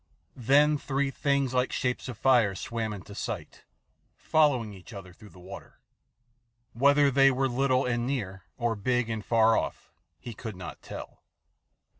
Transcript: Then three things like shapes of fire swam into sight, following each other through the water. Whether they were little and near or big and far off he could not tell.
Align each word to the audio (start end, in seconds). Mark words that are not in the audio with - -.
Then 0.41 0.79
three 0.79 1.11
things 1.11 1.53
like 1.53 1.71
shapes 1.71 2.09
of 2.09 2.17
fire 2.17 2.55
swam 2.55 2.91
into 2.91 3.13
sight, 3.13 3.65
following 4.17 4.73
each 4.73 4.93
other 4.93 5.13
through 5.13 5.29
the 5.29 5.37
water. 5.39 5.79
Whether 6.73 7.11
they 7.11 7.29
were 7.29 7.47
little 7.47 7.85
and 7.85 8.07
near 8.07 8.41
or 8.57 8.75
big 8.75 9.11
and 9.11 9.23
far 9.23 9.55
off 9.55 9.93
he 10.19 10.33
could 10.33 10.55
not 10.55 10.81
tell. 10.81 11.21